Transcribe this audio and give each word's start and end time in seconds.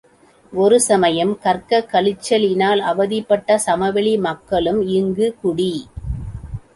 ஒரு 0.53 0.79
சமயம் 0.81 1.33
கக்கற்கழிச்ச 1.43 2.37
லினால் 2.37 2.81
அவதிப்பட்ட 2.91 3.57
சமவெளி 3.57 4.17
மக்களும் 4.19 4.81
இங்குக் 4.89 5.37
குடி. 5.41 5.71